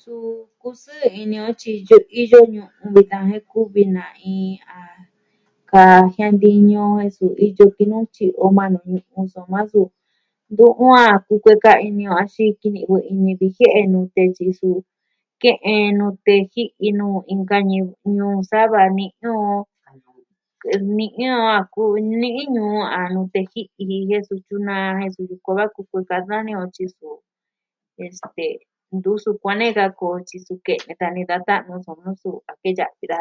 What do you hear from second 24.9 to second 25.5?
jen suu